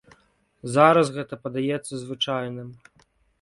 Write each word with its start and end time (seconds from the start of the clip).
Зараз 0.75 1.11
гэта 1.17 1.39
падаецца 1.43 1.93
звычайным. 2.05 2.73